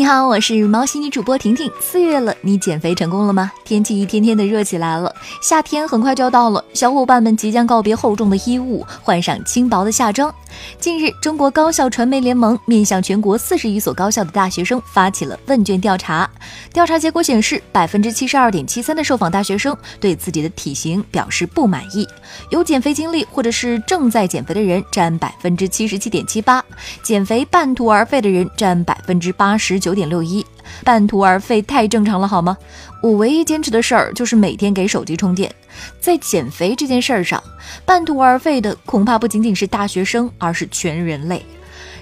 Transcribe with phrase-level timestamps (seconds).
[0.00, 1.70] 你好，我是毛心女主播婷婷。
[1.78, 3.52] 四月了，你减肥成功了吗？
[3.66, 10.34] 天气一天天的热起来了，夏天很快就要到了，小伙伴们即将告别厚重的衣物，换上轻薄的夏装。
[10.78, 16.28] 近日，中国高校传媒联盟面向全国四十余所高校的大学生发起了问卷调查。
[16.72, 22.06] 调查结果显示，百分之七十二点七三的受访大学生对自己的体型表示不满意，
[22.50, 26.64] 有减肥经历或者是正在减肥的人占百分之七十七点七八，
[27.02, 30.44] 减肥半途而废的人占百分之八十九点六一。
[30.84, 32.56] 半途而废太正常了，好吗？
[33.02, 35.54] 我唯一坚持的事儿就是每天给手机充电。
[36.00, 37.42] 在减肥这件事儿上，
[37.84, 41.44] 半途而废的恐怕不仅仅是大学生，而是全人类。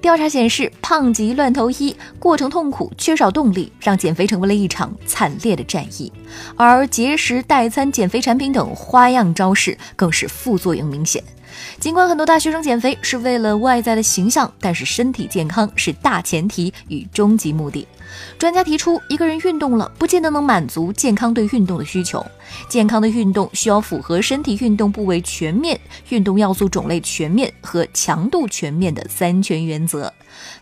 [0.00, 6.12] 调查显示，胖极乱投医，过程痛苦，缺少动力，让减肥成为了一场惨烈的战役。
[6.56, 11.22] 而节食、代餐、减肥产品等花样招式，更是副作用明显。
[11.78, 17.86] 尽管很多大学生减肥是为了外在的形象，但是身体健康是大前提与终极目的。
[18.38, 22.24] 专家提出，一个人运动了，不见得能满足健康对运动的需求。
[22.68, 30.12] 健康的运动需要符合身体运动部位全面、运动要素种类全面和强度全面的三全原则。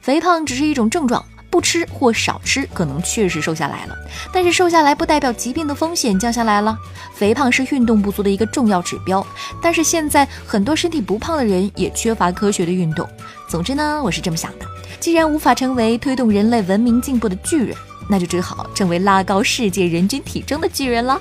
[0.01, 1.25] 肥胖只是一种症状。
[1.51, 3.97] 不吃或少吃，可能确实瘦下来了，
[4.33, 6.79] 但是瘦下来不代表疾病的风险降下来了。
[7.13, 9.27] 肥胖是运动不足的一个重要指标，
[9.61, 13.07] 但是现在很多身体不胖的人也缺乏科学的运动。
[13.49, 14.67] 总之呢，我是这么想的：
[15.01, 17.77] 既然无法成为推动人类文明进步的巨人，
[18.09, 21.21] 那就只好成为拉高世界人均体重的巨人了。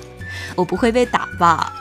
[0.54, 1.72] 我不会被打吧？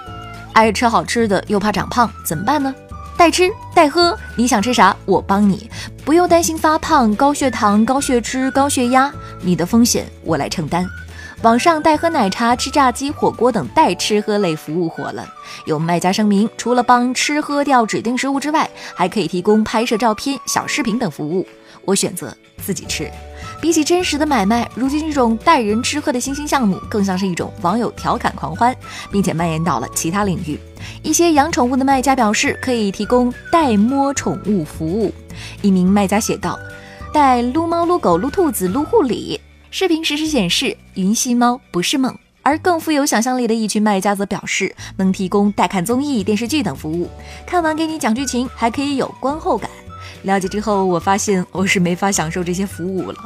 [0.54, 2.74] 爱吃好吃的又怕长胖，怎么办呢？
[3.20, 5.70] 代吃代喝，你想吃啥我帮你，
[6.06, 10.88] 不用担心发胖、高血糖、高血脂、高血压，你的风险我来承担。
[11.42, 15.28] 网上代喝奶茶、吃炸鸡、火锅等代吃喝类服务火了，
[15.66, 21.46] 有卖家声明，除了帮吃喝掉指定食物之外，还可以提供拍摄照片、小视频等服务。
[21.86, 23.10] 我选择自己吃。
[23.62, 28.76] 比起真实的买卖，如今这种带人吃喝的新兴项目，更像是一种网友调侃狂欢，
[29.12, 30.58] 并且蔓延到了其他领域。
[31.04, 35.14] 一些养宠物的卖家表示，可以提供代摸宠物服务。
[35.62, 36.58] 一名卖家写道
[37.14, 39.40] ：“代撸猫、撸狗、撸兔子、撸护理。”
[39.72, 42.18] 视频实时显示，云吸猫不是梦。
[42.42, 47.10] 而更富有想象力的一群卖家则表示，能提供代看综艺、电视剧等服务，
[47.46, 49.70] 看完给你讲剧情，还可以有观后感。
[50.24, 53.18] 了解之后，我发现我是没法享受这些服务了。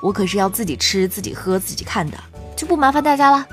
[0.00, 2.16] 我可是要自己吃、自己喝、自己看的，
[2.56, 3.46] 就不麻烦大家了。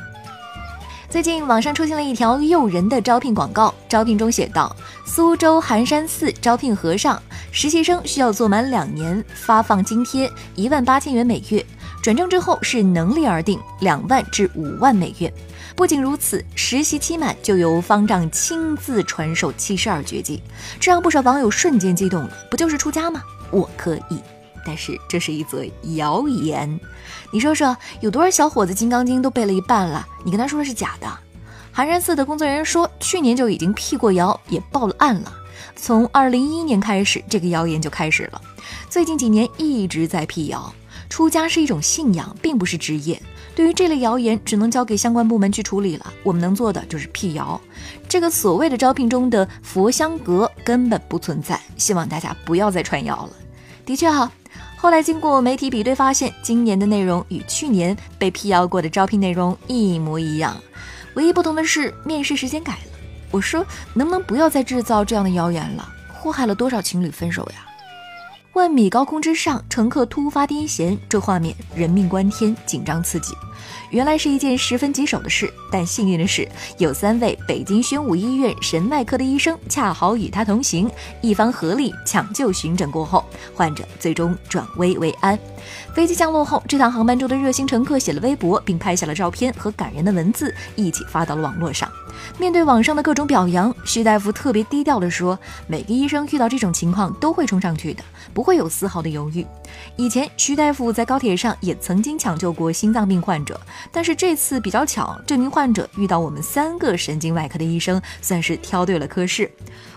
[1.10, 7.22] 最近网上出现了一条诱人的招聘广告，招聘中写道：苏州寒山寺招聘和尚，
[7.56, 11.64] 实习生需要做满两年，发放津贴一万八千元每月。
[12.02, 15.32] 转正之后是能力而定，两万至五万每月。
[15.76, 20.42] 不仅如此，实习期满就由方丈亲自传授七十二绝技，
[20.80, 22.32] 这让不少网友瞬间激动了。
[22.50, 23.22] 不就是出家吗？
[23.52, 24.20] 我可以。
[24.66, 25.64] 但是这是一则
[25.96, 26.80] 谣言，
[27.32, 30.04] 你说说，有多少小伙子《金刚经》都背了一半了？
[30.26, 31.08] 你跟他说的是假的。
[31.72, 35.32] 寒山寺的工作人员说，去年就已经辟过谣，也报了案了。
[35.76, 38.42] 从二零一一年开始，这个谣言就开始了，
[38.90, 40.74] 最近几年一直在辟谣。
[41.10, 43.22] 出家是一种信仰，并不是职业。
[43.54, 46.12] 对于这类谣言，只能交给相关部门去处理了。
[46.24, 47.60] 我们能做的就是辟谣。
[48.10, 53.34] 这个所谓的招聘中的佛香阁根本不存在，希望大家不要再传谣了。
[53.86, 54.32] 的确哈，
[54.76, 60.58] 后来经过媒体比对，发现今年的内容与去年被辟谣过的招聘内容一模一样，
[61.14, 62.93] 唯一不同的是面试时间改了。
[63.34, 65.90] 我说，能不能不要再制造这样的谣言了？
[66.14, 67.66] 祸害了多少情侣分手呀？
[68.54, 73.34] 万米高空之上，乘客突发癫痫，这画面人命关天，紧张刺激。
[73.90, 76.48] 原来是一件十分棘手的事，但幸运的是，
[76.78, 80.88] 有三位北京宣武医院神外科的医生恰好与他同行，
[81.20, 83.26] 一方合力抢救巡诊过后，
[83.56, 85.38] 患者最终转危为安。
[85.96, 91.92] 飞机降落后，这趟航班中的热心乘客写了微博，并拍下了照片和感人的文字，一起发到了网络上。
[92.38, 98.04] 面对网上的各种表扬，徐大夫特别低调地说：“每个医生遇到这种情况都会冲上去的，
[98.34, 99.46] 不会有丝毫的犹豫。”
[99.96, 103.60] 以前徐大夫在高铁上也曾经抢救过心脏病患者，
[103.92, 109.50] 但是这次比较巧，这名患者遇到我们三个神经外科的医生，算是挑对了科室。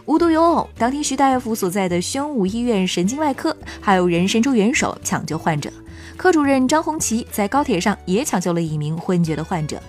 [0.04, 5.70] 无独有偶，当天徐大夫所在的宣武医院神经外科还有人伸出援手抢救患者。
[6.16, 9.82] 科主任张红旗在高铁上也抢救了一名昏厥的患者。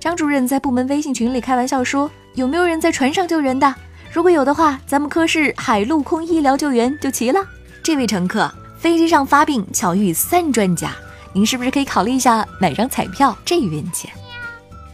[0.00, 3.74] 张主任在部门微信群里开玩笑说：“有没有人在船上救人的？
[4.10, 7.40] 如果有的话，咱们科室海陆空医疗救援就齐了。”
[7.84, 10.96] 这位乘客，飞机上发病巧遇三专家，
[11.34, 14.08] 您是不是可以考虑一下买张彩票这运气？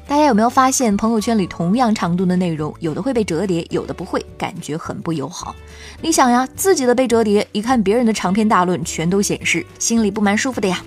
[0.09, 5.55] 大家有没有发现，朋友圈里同样长度的内容，有的会被折叠，有的不会，感觉很不友好。
[6.01, 10.83] 你想呀，自己的被折叠，一看别人的长篇大论，全都显示，心里不蛮舒服的呀。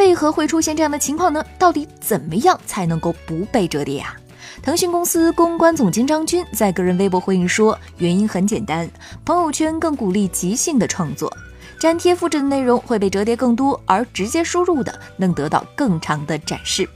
[0.00, 1.44] 为何会出现这样的情况呢？
[1.56, 4.16] 到底怎么样才能够不被折叠呀？
[4.62, 8.88] 腾讯公司公关总监张军在个人微博回应说，原因很简单，
[9.24, 11.34] 朋友圈更鼓励即兴的创作，
[11.80, 16.86] 粘贴复制的内容会被折叠更多，而直接输入的能得到更长的展示。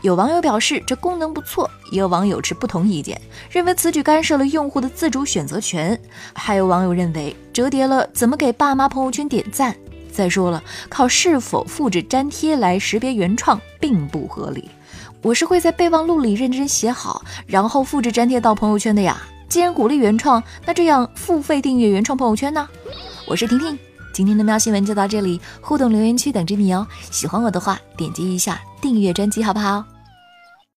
[0.00, 5.98] 有网友表示这功能不错，也有网友持不同意见，认为此举干涉了用户的自主选择权。
[6.34, 9.76] 还有网友认为折叠了怎么给爸妈朋友圈点赞？
[10.10, 14.68] 再说了，靠是否复制粘贴来识别原创并不合理。
[15.22, 19.22] 我是会在备忘录里认真写好，然后复制粘贴到朋友圈的呀。
[19.48, 22.68] 既然鼓励原创，那这样付费订阅原创朋友圈呢？
[23.26, 23.78] 我是婷婷，
[24.12, 26.84] 今天的喵新闻就到这里，互动留言区等着你哦。
[27.12, 29.84] 喜欢我的话，点击一下订阅专辑好不好？